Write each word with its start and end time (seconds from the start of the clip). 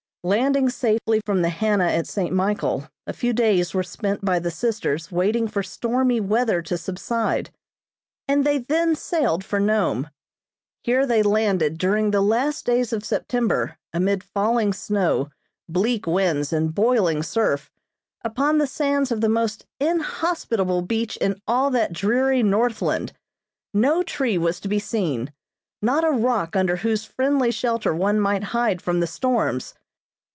Landing 0.23 0.69
safely 0.69 1.19
from 1.25 1.41
the 1.41 1.49
"Hannah" 1.49 1.87
at 1.89 2.05
St. 2.05 2.31
Michael, 2.31 2.87
a 3.07 3.11
few 3.11 3.33
days 3.33 3.73
were 3.73 3.81
spent 3.81 4.23
by 4.23 4.37
the 4.37 4.51
sisters 4.51 5.11
waiting 5.11 5.47
for 5.47 5.63
stormy 5.63 6.19
weather 6.19 6.61
to 6.61 6.77
subside, 6.77 7.49
and 8.27 8.45
they 8.45 8.59
then 8.59 8.95
sailed 8.95 9.43
for 9.43 9.59
Nome. 9.59 10.11
Here 10.83 11.07
they 11.07 11.23
landed 11.23 11.79
during 11.79 12.11
the 12.11 12.21
last 12.21 12.67
days 12.67 12.93
of 12.93 13.03
September, 13.03 13.79
amid 13.93 14.23
falling 14.23 14.73
snow, 14.73 15.29
bleak 15.67 16.05
winds 16.05 16.53
and 16.53 16.71
boiling 16.71 17.23
surf, 17.23 17.71
upon 18.23 18.59
the 18.59 18.67
sands 18.67 19.11
of 19.11 19.21
the 19.21 19.27
most 19.27 19.65
inhospitable 19.79 20.83
beach 20.83 21.17
in 21.17 21.41
all 21.47 21.71
that 21.71 21.93
dreary 21.93 22.43
Northland. 22.43 23.11
No 23.73 24.03
tree 24.03 24.37
was 24.37 24.59
to 24.59 24.67
be 24.67 24.77
seen. 24.77 25.33
Not 25.81 26.03
a 26.03 26.11
rock 26.11 26.55
under 26.55 26.75
whose 26.75 27.05
friendly 27.05 27.49
shelter 27.49 27.95
one 27.95 28.19
might 28.19 28.43
hide 28.53 28.83
from 28.83 28.99
the 28.99 29.07
storms. 29.07 29.73